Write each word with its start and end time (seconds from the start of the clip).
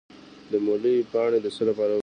د 0.51 0.53
مولی 0.65 0.95
پاڼې 1.11 1.39
د 1.41 1.47
څه 1.55 1.63
لپاره 1.69 1.91
وکاروم؟ 1.93 1.99